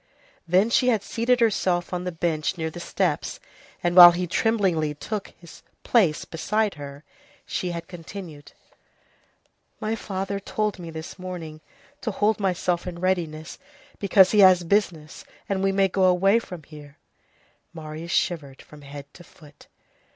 Then 0.47 0.71
she 0.71 0.87
had 0.87 1.03
seated 1.03 1.41
herself 1.41 1.93
on 1.93 2.05
the 2.05 2.11
bench 2.11 2.57
near 2.57 2.71
the 2.71 2.79
steps, 2.79 3.39
and 3.83 3.95
while 3.95 4.13
he 4.13 4.25
tremblingly 4.25 4.95
took 4.95 5.27
his 5.39 5.61
place 5.83 6.25
beside 6.25 6.73
her, 6.73 7.03
she 7.45 7.69
had 7.69 7.87
continued:— 7.87 8.53
"My 9.79 9.93
father 9.95 10.39
told 10.39 10.79
me 10.79 10.89
this 10.89 11.19
morning 11.19 11.61
to 12.01 12.09
hold 12.09 12.39
myself 12.39 12.87
in 12.87 12.97
readiness, 12.97 13.59
because 13.99 14.31
he 14.31 14.39
has 14.39 14.63
business, 14.63 15.23
and 15.47 15.61
we 15.61 15.71
may 15.71 15.87
go 15.87 16.05
away 16.05 16.39
from 16.39 16.63
here." 16.63 16.97
Marius 17.71 18.09
shivered 18.11 18.59
from 18.63 18.81
head 18.81 19.05
to 19.13 19.23
foot. 19.23 19.67